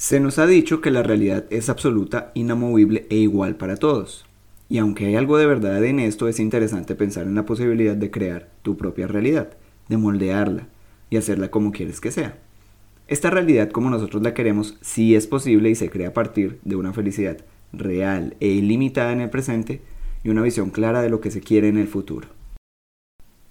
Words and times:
Se 0.00 0.18
nos 0.18 0.38
ha 0.38 0.46
dicho 0.46 0.80
que 0.80 0.90
la 0.90 1.02
realidad 1.02 1.44
es 1.50 1.68
absoluta, 1.68 2.32
inamovible 2.32 3.06
e 3.10 3.16
igual 3.16 3.56
para 3.56 3.76
todos. 3.76 4.24
Y 4.70 4.78
aunque 4.78 5.04
hay 5.04 5.14
algo 5.14 5.36
de 5.36 5.44
verdad 5.44 5.84
en 5.84 6.00
esto, 6.00 6.26
es 6.26 6.40
interesante 6.40 6.94
pensar 6.94 7.26
en 7.26 7.34
la 7.34 7.44
posibilidad 7.44 7.94
de 7.94 8.10
crear 8.10 8.48
tu 8.62 8.78
propia 8.78 9.06
realidad, 9.08 9.58
de 9.90 9.98
moldearla 9.98 10.68
y 11.10 11.18
hacerla 11.18 11.50
como 11.50 11.70
quieres 11.70 12.00
que 12.00 12.12
sea. 12.12 12.38
Esta 13.08 13.28
realidad 13.28 13.68
como 13.68 13.90
nosotros 13.90 14.22
la 14.22 14.32
queremos 14.32 14.78
sí 14.80 15.14
es 15.14 15.26
posible 15.26 15.68
y 15.68 15.74
se 15.74 15.90
crea 15.90 16.08
a 16.08 16.14
partir 16.14 16.60
de 16.64 16.76
una 16.76 16.94
felicidad 16.94 17.36
real 17.74 18.36
e 18.40 18.46
ilimitada 18.46 19.12
en 19.12 19.20
el 19.20 19.28
presente 19.28 19.82
y 20.24 20.30
una 20.30 20.40
visión 20.40 20.70
clara 20.70 21.02
de 21.02 21.10
lo 21.10 21.20
que 21.20 21.30
se 21.30 21.42
quiere 21.42 21.68
en 21.68 21.76
el 21.76 21.88
futuro. 21.88 22.26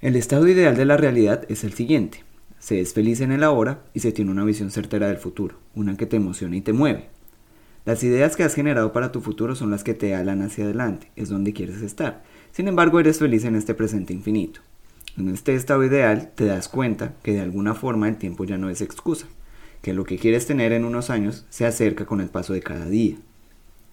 El 0.00 0.16
estado 0.16 0.48
ideal 0.48 0.78
de 0.78 0.86
la 0.86 0.96
realidad 0.96 1.44
es 1.50 1.62
el 1.62 1.74
siguiente 1.74 2.24
se 2.68 2.82
es 2.82 2.92
feliz 2.92 3.22
en 3.22 3.32
el 3.32 3.44
ahora 3.44 3.82
y 3.94 4.00
se 4.00 4.12
tiene 4.12 4.30
una 4.30 4.44
visión 4.44 4.70
certera 4.70 5.08
del 5.08 5.16
futuro, 5.16 5.56
una 5.74 5.96
que 5.96 6.04
te 6.04 6.16
emociona 6.16 6.54
y 6.54 6.60
te 6.60 6.74
mueve. 6.74 7.08
Las 7.86 8.04
ideas 8.04 8.36
que 8.36 8.42
has 8.42 8.54
generado 8.54 8.92
para 8.92 9.10
tu 9.10 9.22
futuro 9.22 9.56
son 9.56 9.70
las 9.70 9.84
que 9.84 9.94
te 9.94 10.14
alan 10.14 10.42
hacia 10.42 10.64
adelante, 10.64 11.10
es 11.16 11.30
donde 11.30 11.54
quieres 11.54 11.80
estar. 11.80 12.24
Sin 12.52 12.68
embargo, 12.68 13.00
eres 13.00 13.20
feliz 13.20 13.46
en 13.46 13.56
este 13.56 13.72
presente 13.72 14.12
infinito. 14.12 14.60
En 15.16 15.30
este 15.30 15.54
estado 15.54 15.82
ideal 15.82 16.32
te 16.34 16.44
das 16.44 16.68
cuenta 16.68 17.14
que 17.22 17.32
de 17.32 17.40
alguna 17.40 17.72
forma 17.72 18.06
el 18.06 18.18
tiempo 18.18 18.44
ya 18.44 18.58
no 18.58 18.68
es 18.68 18.82
excusa, 18.82 19.28
que 19.80 19.94
lo 19.94 20.04
que 20.04 20.18
quieres 20.18 20.44
tener 20.44 20.72
en 20.72 20.84
unos 20.84 21.08
años 21.08 21.46
se 21.48 21.64
acerca 21.64 22.04
con 22.04 22.20
el 22.20 22.28
paso 22.28 22.52
de 22.52 22.60
cada 22.60 22.84
día. 22.84 23.16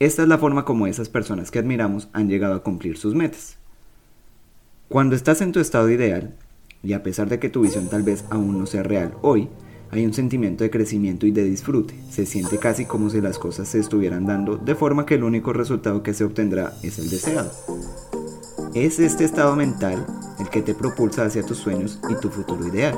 Esta 0.00 0.22
es 0.22 0.28
la 0.28 0.38
forma 0.38 0.64
como 0.64 0.88
esas 0.88 1.08
personas 1.08 1.52
que 1.52 1.60
admiramos 1.60 2.08
han 2.12 2.28
llegado 2.28 2.54
a 2.54 2.64
cumplir 2.64 2.98
sus 2.98 3.14
metas. 3.14 3.56
Cuando 4.88 5.14
estás 5.14 5.42
en 5.42 5.52
tu 5.52 5.60
estado 5.60 5.88
ideal, 5.90 6.34
y 6.84 6.92
a 6.92 7.02
pesar 7.02 7.28
de 7.28 7.38
que 7.38 7.48
tu 7.48 7.62
visión 7.62 7.88
tal 7.88 8.02
vez 8.02 8.24
aún 8.30 8.58
no 8.58 8.66
sea 8.66 8.82
real 8.82 9.14
hoy, 9.22 9.48
hay 9.90 10.04
un 10.04 10.12
sentimiento 10.12 10.64
de 10.64 10.70
crecimiento 10.70 11.26
y 11.26 11.30
de 11.30 11.44
disfrute. 11.44 11.94
Se 12.10 12.26
siente 12.26 12.58
casi 12.58 12.84
como 12.84 13.10
si 13.10 13.20
las 13.20 13.38
cosas 13.38 13.68
se 13.68 13.78
estuvieran 13.78 14.26
dando 14.26 14.56
de 14.56 14.74
forma 14.74 15.06
que 15.06 15.14
el 15.14 15.24
único 15.24 15.52
resultado 15.52 16.02
que 16.02 16.14
se 16.14 16.24
obtendrá 16.24 16.72
es 16.82 16.98
el 16.98 17.10
deseado. 17.10 17.50
Es 18.74 18.98
este 18.98 19.24
estado 19.24 19.54
mental 19.54 20.04
el 20.40 20.48
que 20.48 20.62
te 20.62 20.74
propulsa 20.74 21.24
hacia 21.24 21.46
tus 21.46 21.58
sueños 21.58 22.00
y 22.10 22.14
tu 22.16 22.28
futuro 22.28 22.66
ideal. 22.66 22.96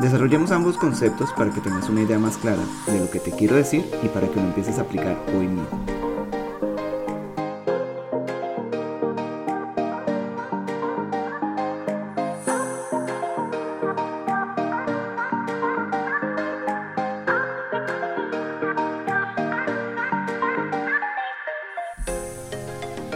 Desarrollemos 0.00 0.52
ambos 0.52 0.76
conceptos 0.76 1.30
para 1.36 1.52
que 1.52 1.60
tengas 1.60 1.88
una 1.88 2.02
idea 2.02 2.20
más 2.20 2.36
clara 2.36 2.62
de 2.86 3.00
lo 3.00 3.10
que 3.10 3.18
te 3.18 3.32
quiero 3.32 3.56
decir 3.56 3.84
y 4.04 4.08
para 4.08 4.28
que 4.28 4.36
lo 4.36 4.46
empieces 4.46 4.78
a 4.78 4.82
aplicar 4.82 5.20
hoy 5.36 5.48
mismo. 5.48 5.97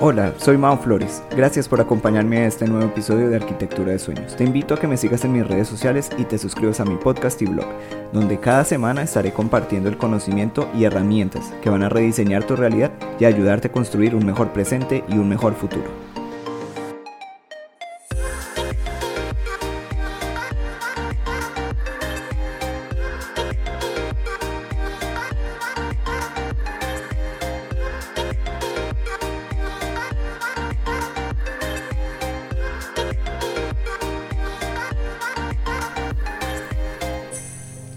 Hola, 0.04 0.34
soy 0.36 0.58
Mao 0.58 0.78
Flores. 0.78 1.22
Gracias 1.30 1.68
por 1.68 1.80
acompañarme 1.80 2.38
a 2.38 2.46
este 2.48 2.66
nuevo 2.66 2.86
episodio 2.86 3.30
de 3.30 3.36
Arquitectura 3.36 3.92
de 3.92 4.00
Sueños. 4.00 4.34
Te 4.34 4.42
invito 4.42 4.74
a 4.74 4.76
que 4.76 4.88
me 4.88 4.96
sigas 4.96 5.24
en 5.24 5.32
mis 5.32 5.46
redes 5.46 5.68
sociales 5.68 6.10
y 6.18 6.24
te 6.24 6.38
suscribas 6.38 6.80
a 6.80 6.84
mi 6.84 6.96
podcast 6.96 7.40
y 7.40 7.46
blog, 7.46 7.68
donde 8.12 8.40
cada 8.40 8.64
semana 8.64 9.02
estaré 9.02 9.32
compartiendo 9.32 9.88
el 9.88 9.98
conocimiento 9.98 10.68
y 10.74 10.82
herramientas 10.82 11.54
que 11.62 11.70
van 11.70 11.84
a 11.84 11.88
rediseñar 11.88 12.42
tu 12.42 12.56
realidad 12.56 12.90
y 13.20 13.26
ayudarte 13.26 13.68
a 13.68 13.72
construir 13.72 14.16
un 14.16 14.26
mejor 14.26 14.52
presente 14.52 15.04
y 15.06 15.18
un 15.18 15.28
mejor 15.28 15.54
futuro. 15.54 16.11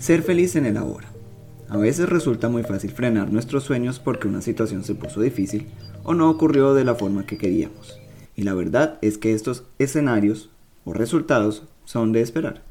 Ser 0.05 0.21
feliz 0.21 0.55
en 0.55 0.67
el 0.67 0.77
ahora. 0.77 1.07
A 1.67 1.77
veces 1.77 2.07
resulta 2.07 2.47
muy 2.47 2.61
fácil 2.61 2.91
frenar 2.91 3.33
nuestros 3.33 3.63
sueños 3.63 3.97
porque 3.97 4.27
una 4.27 4.43
situación 4.43 4.83
se 4.83 4.93
puso 4.93 5.19
difícil 5.19 5.65
o 6.03 6.13
no 6.13 6.29
ocurrió 6.29 6.75
de 6.75 6.83
la 6.83 6.93
forma 6.93 7.25
que 7.25 7.39
queríamos. 7.39 7.99
Y 8.35 8.43
la 8.43 8.53
verdad 8.53 8.99
es 9.01 9.17
que 9.17 9.33
estos 9.33 9.63
escenarios 9.79 10.51
o 10.83 10.93
resultados 10.93 11.63
son 11.85 12.11
de 12.11 12.21
esperar. 12.21 12.61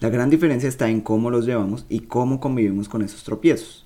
La 0.00 0.08
gran 0.08 0.30
diferencia 0.30 0.66
está 0.66 0.88
en 0.88 1.02
cómo 1.02 1.30
los 1.30 1.44
llevamos 1.44 1.84
y 1.90 2.00
cómo 2.00 2.40
convivimos 2.40 2.88
con 2.88 3.02
esos 3.02 3.22
tropiezos. 3.22 3.84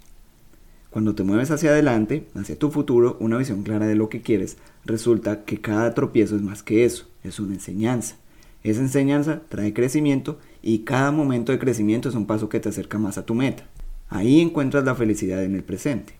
Cuando 0.88 1.16
te 1.16 1.24
mueves 1.24 1.50
hacia 1.50 1.70
adelante, 1.70 2.28
hacia 2.36 2.56
tu 2.56 2.70
futuro, 2.70 3.16
una 3.18 3.36
visión 3.36 3.64
clara 3.64 3.88
de 3.88 3.96
lo 3.96 4.10
que 4.10 4.22
quieres, 4.22 4.58
resulta 4.84 5.44
que 5.44 5.60
cada 5.60 5.92
tropiezo 5.94 6.36
es 6.36 6.42
más 6.42 6.62
que 6.62 6.84
eso, 6.84 7.08
es 7.24 7.40
una 7.40 7.54
enseñanza. 7.54 8.14
Esa 8.62 8.80
enseñanza 8.80 9.42
trae 9.48 9.74
crecimiento 9.74 10.38
y 10.62 10.80
cada 10.80 11.10
momento 11.10 11.52
de 11.52 11.58
crecimiento 11.58 12.08
es 12.08 12.14
un 12.14 12.26
paso 12.26 12.48
que 12.48 12.60
te 12.60 12.68
acerca 12.68 12.98
más 12.98 13.18
a 13.18 13.26
tu 13.26 13.34
meta. 13.34 13.64
Ahí 14.08 14.40
encuentras 14.40 14.84
la 14.84 14.94
felicidad 14.94 15.42
en 15.42 15.54
el 15.54 15.64
presente. 15.64 16.14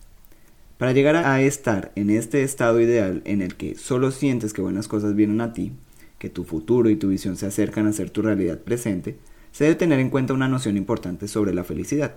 Para 0.77 0.91
llegar 0.91 1.15
a 1.15 1.41
estar 1.41 1.91
en 1.95 2.09
este 2.09 2.43
estado 2.43 2.81
ideal 2.81 3.21
en 3.25 3.41
el 3.41 3.55
que 3.55 3.75
solo 3.75 4.11
sientes 4.11 4.51
que 4.51 4.61
buenas 4.61 4.87
cosas 4.87 5.15
vienen 5.15 5.39
a 5.39 5.53
ti, 5.53 5.71
que 6.17 6.29
tu 6.29 6.43
futuro 6.43 6.89
y 6.89 6.95
tu 6.95 7.09
visión 7.09 7.37
se 7.37 7.45
acercan 7.45 7.87
a 7.87 7.93
ser 7.93 8.09
tu 8.09 8.21
realidad 8.21 8.59
presente, 8.59 9.17
se 9.51 9.65
debe 9.65 9.75
tener 9.75 9.99
en 9.99 10.09
cuenta 10.09 10.33
una 10.33 10.47
noción 10.47 10.75
importante 10.75 11.27
sobre 11.27 11.53
la 11.53 11.63
felicidad. 11.63 12.15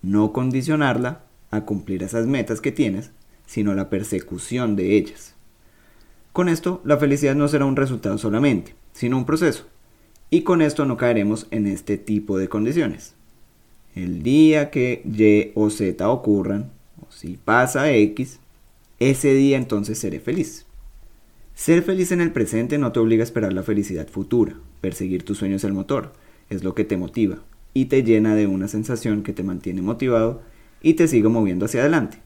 No 0.00 0.32
condicionarla 0.32 1.24
a 1.50 1.62
cumplir 1.62 2.02
esas 2.02 2.26
metas 2.26 2.60
que 2.60 2.72
tienes, 2.72 3.10
sino 3.46 3.74
la 3.74 3.90
persecución 3.90 4.76
de 4.76 4.96
ellas. 4.96 5.34
Con 6.32 6.48
esto, 6.48 6.80
la 6.84 6.96
felicidad 6.96 7.34
no 7.34 7.48
será 7.48 7.66
un 7.66 7.76
resultado 7.76 8.16
solamente, 8.16 8.74
sino 8.92 9.18
un 9.18 9.26
proceso. 9.26 9.66
Y 10.34 10.44
con 10.44 10.62
esto 10.62 10.86
no 10.86 10.96
caeremos 10.96 11.46
en 11.50 11.66
este 11.66 11.98
tipo 11.98 12.38
de 12.38 12.48
condiciones. 12.48 13.12
El 13.94 14.22
día 14.22 14.70
que 14.70 15.02
Y 15.04 15.52
o 15.54 15.68
Z 15.68 16.08
ocurran, 16.08 16.70
o 17.02 17.12
si 17.12 17.36
pasa 17.36 17.92
X, 17.92 18.40
ese 18.98 19.34
día 19.34 19.58
entonces 19.58 19.98
seré 19.98 20.20
feliz. 20.20 20.64
Ser 21.54 21.82
feliz 21.82 22.12
en 22.12 22.22
el 22.22 22.32
presente 22.32 22.78
no 22.78 22.92
te 22.92 23.00
obliga 23.00 23.22
a 23.22 23.24
esperar 23.24 23.52
la 23.52 23.62
felicidad 23.62 24.08
futura. 24.08 24.56
Perseguir 24.80 25.22
tus 25.22 25.36
sueños 25.36 25.60
es 25.60 25.64
el 25.64 25.74
motor, 25.74 26.14
es 26.48 26.64
lo 26.64 26.74
que 26.74 26.84
te 26.84 26.96
motiva 26.96 27.40
y 27.74 27.84
te 27.84 28.02
llena 28.02 28.34
de 28.34 28.46
una 28.46 28.68
sensación 28.68 29.22
que 29.22 29.34
te 29.34 29.42
mantiene 29.42 29.82
motivado 29.82 30.40
y 30.80 30.94
te 30.94 31.08
sigue 31.08 31.28
moviendo 31.28 31.66
hacia 31.66 31.82
adelante. 31.82 32.20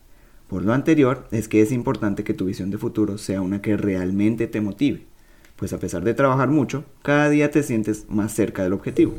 Por 0.46 0.64
lo 0.64 0.74
anterior, 0.74 1.26
es 1.32 1.48
que 1.48 1.60
es 1.60 1.72
importante 1.72 2.22
que 2.22 2.34
tu 2.34 2.44
visión 2.44 2.70
de 2.70 2.78
futuro 2.78 3.18
sea 3.18 3.40
una 3.40 3.60
que 3.62 3.76
realmente 3.76 4.46
te 4.46 4.60
motive 4.60 5.06
pues 5.56 5.72
a 5.72 5.78
pesar 5.78 6.04
de 6.04 6.14
trabajar 6.14 6.48
mucho, 6.48 6.84
cada 7.02 7.28
día 7.30 7.50
te 7.50 7.62
sientes 7.62 8.06
más 8.08 8.32
cerca 8.32 8.62
del 8.62 8.74
objetivo. 8.74 9.14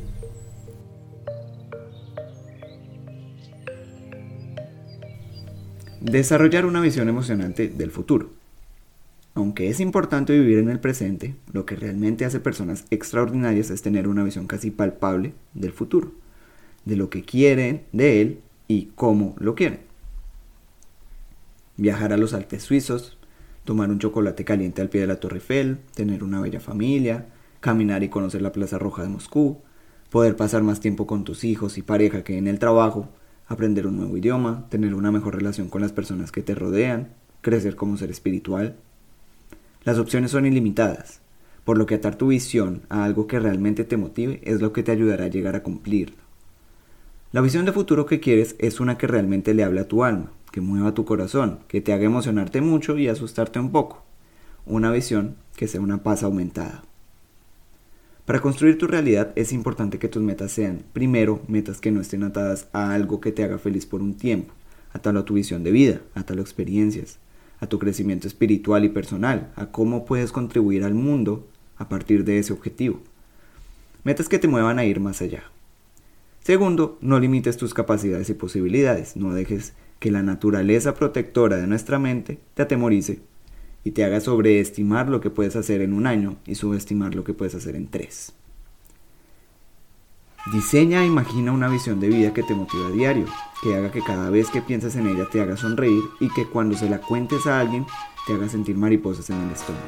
Desarrollar 6.00 6.66
una 6.66 6.80
visión 6.80 7.10
emocionante 7.10 7.68
del 7.68 7.92
futuro. 7.92 8.30
Aunque 9.34 9.70
es 9.70 9.80
importante 9.80 10.34
vivir 10.34 10.60
en 10.60 10.70
el 10.70 10.80
presente, 10.80 11.36
lo 11.52 11.66
que 11.66 11.76
realmente 11.76 12.26
hace 12.26 12.40
personas 12.40 12.86
extraordinarias 12.92 13.70
es 13.70 13.82
tener 13.82 14.08
una 14.08 14.24
visión 14.24 14.48
casi 14.48 14.72
palpable 14.72 15.34
del 15.54 15.74
futuro, 15.74 16.12
de 16.86 16.96
lo 16.96 17.10
que 17.10 17.24
quieren 17.24 17.84
de 17.92 18.22
él 18.22 18.42
y 18.68 18.92
cómo 18.96 19.36
lo 19.40 19.54
quieren. 19.54 19.82
Viajar 21.78 22.14
a 22.14 22.18
los 22.18 22.34
Alpes 22.34 22.64
suizos, 22.64 23.17
tomar 23.68 23.92
un 23.92 24.00
chocolate 24.00 24.46
caliente 24.46 24.82
al 24.82 24.88
pie 24.88 25.02
de 25.02 25.08
la 25.08 25.20
Torre 25.20 25.36
Eiffel, 25.36 25.80
tener 25.94 26.24
una 26.24 26.40
bella 26.40 26.62
familia, 26.62 27.26
caminar 27.60 28.02
y 28.02 28.08
conocer 28.08 28.42
la 28.42 28.54
Plaza 28.54 28.80
Roja 28.80 29.04
de 29.04 29.10
Moscú, 29.10 29.58
poder 30.10 30.38
pasar 30.38 30.64
más 30.64 30.80
tiempo 30.80 31.06
con 31.06 31.26
tus 31.26 31.44
hijos 31.44 31.78
y 31.78 31.82
pareja 31.82 32.24
que 32.24 32.38
en 32.38 32.48
el 32.48 32.60
trabajo, 32.60 33.10
aprender 33.46 33.86
un 33.86 33.98
nuevo 33.98 34.16
idioma, 34.16 34.68
tener 34.70 34.96
una 34.96 35.12
mejor 35.12 35.36
relación 35.36 35.68
con 35.68 35.82
las 35.82 35.92
personas 35.92 36.32
que 36.32 36.42
te 36.42 36.56
rodean, 36.56 37.10
crecer 37.42 37.76
como 37.76 37.98
ser 37.98 38.10
espiritual. 38.10 38.78
Las 39.84 39.98
opciones 39.98 40.32
son 40.32 40.46
ilimitadas, 40.46 41.20
por 41.66 41.78
lo 41.78 41.86
que 41.86 41.96
atar 41.96 42.16
tu 42.16 42.28
visión 42.28 42.84
a 42.88 43.04
algo 43.04 43.28
que 43.28 43.38
realmente 43.38 43.84
te 43.84 43.98
motive 43.98 44.40
es 44.46 44.62
lo 44.62 44.72
que 44.72 44.82
te 44.82 44.94
ayudará 44.94 45.26
a 45.26 45.30
llegar 45.30 45.58
a 45.58 45.64
cumplirlo. 45.64 46.16
La 47.34 47.42
visión 47.42 47.66
de 47.66 47.74
futuro 47.74 48.06
que 48.06 48.22
quieres 48.22 48.56
es 48.60 48.80
una 48.80 48.98
que 48.98 49.08
realmente 49.08 49.54
le 49.54 49.66
hable 49.66 49.82
a 49.82 49.90
tu 49.90 50.06
alma, 50.06 50.32
que 50.58 50.62
mueva 50.62 50.96
tu 50.96 51.06
corazón, 51.06 51.60
que 51.68 51.82
te 51.82 51.94
haga 51.94 52.06
emocionarte 52.06 52.62
mucho 52.62 52.98
y 52.98 53.08
asustarte 53.08 53.60
un 53.60 53.72
poco. 53.72 54.04
Una 54.66 54.90
visión 54.90 55.36
que 55.56 55.68
sea 55.68 55.82
una 55.82 56.02
paz 56.02 56.24
aumentada. 56.24 56.84
Para 58.26 58.42
construir 58.42 58.80
tu 58.80 58.88
realidad 58.88 59.34
es 59.36 59.54
importante 59.54 60.00
que 60.00 60.08
tus 60.08 60.24
metas 60.24 60.52
sean, 60.52 60.82
primero, 60.94 61.44
metas 61.48 61.80
que 61.80 61.92
no 61.92 62.02
estén 62.02 62.24
atadas 62.24 62.70
a 62.74 62.92
algo 62.96 63.22
que 63.22 63.32
te 63.32 63.44
haga 63.44 63.60
feliz 63.60 63.86
por 63.86 64.02
un 64.02 64.16
tiempo, 64.16 64.52
atalo 64.94 65.20
a 65.20 65.26
tu 65.26 65.36
visión 65.36 65.64
de 65.64 65.70
vida, 65.70 66.02
atalo 66.16 66.42
a 66.42 66.46
experiencias, 66.46 67.20
a 67.60 67.68
tu 67.68 67.78
crecimiento 67.78 68.28
espiritual 68.28 68.84
y 68.84 68.90
personal, 68.90 69.52
a 69.56 69.68
cómo 69.68 70.06
puedes 70.06 70.32
contribuir 70.32 70.84
al 70.84 70.96
mundo 70.96 71.48
a 71.76 71.88
partir 71.88 72.24
de 72.24 72.40
ese 72.40 72.52
objetivo. 72.52 73.00
Metas 74.04 74.28
que 74.28 74.40
te 74.40 74.48
muevan 74.48 74.80
a 74.80 74.86
ir 74.86 75.02
más 75.02 75.22
allá. 75.22 75.44
Segundo, 76.42 76.98
no 77.00 77.20
limites 77.20 77.58
tus 77.58 77.76
capacidades 77.76 78.28
y 78.32 78.34
posibilidades. 78.34 79.18
No 79.18 79.36
dejes 79.36 79.74
que 80.00 80.12
la 80.12 80.24
naturaleza 80.24 80.94
protectora 80.94 81.58
de 81.58 81.68
nuestra 81.68 82.00
mente 82.00 82.40
te 82.54 82.64
atemorice 82.64 83.20
y 83.84 83.92
te 83.92 84.04
haga 84.04 84.20
sobreestimar 84.20 85.10
lo 85.10 85.22
que 85.22 85.30
puedes 85.30 85.56
hacer 85.56 85.82
en 85.82 85.94
un 85.94 86.08
año 86.08 86.38
y 86.46 86.56
subestimar 86.56 87.16
lo 87.16 87.24
que 87.24 87.34
puedes 87.34 87.56
hacer 87.56 87.76
en 87.76 87.88
tres. 87.88 88.34
Diseña 90.52 91.04
e 91.04 91.06
imagina 91.08 91.52
una 91.52 91.68
visión 91.68 92.00
de 92.00 92.08
vida 92.08 92.34
que 92.34 92.44
te 92.44 92.56
motive 92.56 92.86
a 92.86 92.92
diario, 92.92 93.26
que 93.62 93.76
haga 93.76 93.92
que 93.92 94.02
cada 94.02 94.30
vez 94.30 94.50
que 94.50 94.62
pienses 94.62 94.96
en 94.96 95.08
ella 95.08 95.28
te 95.30 95.42
haga 95.42 95.58
sonreír 95.58 96.04
y 96.22 96.30
que 96.34 96.46
cuando 96.46 96.78
se 96.78 96.90
la 96.90 97.02
cuentes 97.02 97.46
a 97.48 97.60
alguien 97.60 97.86
te 98.26 98.34
haga 98.34 98.48
sentir 98.48 98.78
mariposas 98.78 99.30
en 99.30 99.42
el 99.42 99.52
estómago. 99.52 99.86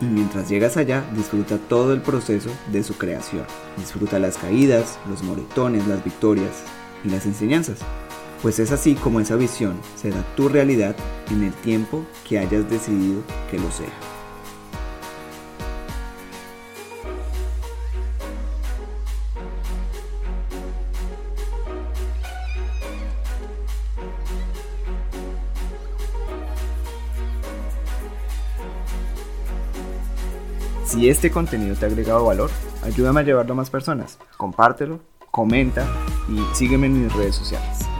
Y 0.00 0.04
mientras 0.06 0.48
llegas 0.48 0.76
allá, 0.76 1.04
disfruta 1.14 1.58
todo 1.58 1.92
el 1.92 2.02
proceso 2.02 2.50
de 2.70 2.82
su 2.82 2.94
creación. 2.94 3.44
Disfruta 3.76 4.18
las 4.18 4.38
caídas, 4.38 4.98
los 5.08 5.22
moretones, 5.22 5.86
las 5.86 6.04
victorias 6.04 6.62
y 7.04 7.08
las 7.08 7.26
enseñanzas. 7.26 7.78
Pues 8.44 8.58
es 8.58 8.72
así 8.72 8.94
como 8.94 9.20
esa 9.20 9.36
visión 9.36 9.80
será 9.96 10.22
tu 10.36 10.50
realidad 10.50 10.94
en 11.30 11.44
el 11.44 11.52
tiempo 11.54 12.04
que 12.28 12.38
hayas 12.38 12.68
decidido 12.68 13.22
que 13.50 13.58
lo 13.58 13.70
sea. 13.70 13.88
Si 30.84 31.08
este 31.08 31.30
contenido 31.30 31.74
te 31.76 31.86
ha 31.86 31.88
agregado 31.88 32.26
valor, 32.26 32.50
ayúdame 32.82 33.20
a 33.20 33.22
llevarlo 33.22 33.54
a 33.54 33.56
más 33.56 33.70
personas. 33.70 34.18
Compártelo, 34.36 35.00
comenta 35.30 35.88
y 36.28 36.54
sígueme 36.54 36.88
en 36.88 37.04
mis 37.04 37.12
redes 37.14 37.36
sociales. 37.36 37.93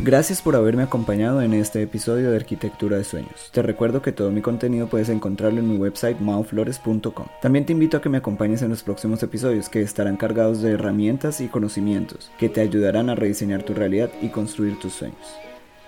Gracias 0.00 0.40
por 0.40 0.54
haberme 0.54 0.84
acompañado 0.84 1.42
en 1.42 1.52
este 1.52 1.82
episodio 1.82 2.30
de 2.30 2.36
Arquitectura 2.36 2.96
de 2.96 3.02
Sueños. 3.02 3.50
Te 3.52 3.62
recuerdo 3.62 4.00
que 4.00 4.12
todo 4.12 4.30
mi 4.30 4.42
contenido 4.42 4.86
puedes 4.86 5.08
encontrarlo 5.08 5.58
en 5.58 5.68
mi 5.68 5.76
website 5.76 6.20
mauflores.com. 6.20 7.26
También 7.42 7.66
te 7.66 7.72
invito 7.72 7.96
a 7.96 8.00
que 8.00 8.08
me 8.08 8.18
acompañes 8.18 8.62
en 8.62 8.68
los 8.68 8.84
próximos 8.84 9.20
episodios 9.24 9.68
que 9.68 9.82
estarán 9.82 10.16
cargados 10.16 10.62
de 10.62 10.70
herramientas 10.70 11.40
y 11.40 11.48
conocimientos 11.48 12.30
que 12.38 12.48
te 12.48 12.60
ayudarán 12.60 13.10
a 13.10 13.16
rediseñar 13.16 13.64
tu 13.64 13.74
realidad 13.74 14.08
y 14.22 14.28
construir 14.28 14.78
tus 14.78 14.92
sueños. 14.92 15.18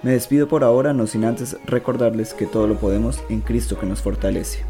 Me 0.02 0.10
despido 0.10 0.48
por 0.48 0.64
ahora, 0.64 0.92
no 0.92 1.06
sin 1.06 1.24
antes 1.24 1.56
recordarles 1.64 2.34
que 2.34 2.46
todo 2.46 2.66
lo 2.66 2.80
podemos 2.80 3.20
en 3.28 3.42
Cristo 3.42 3.78
que 3.78 3.86
nos 3.86 4.02
fortalece. 4.02 4.64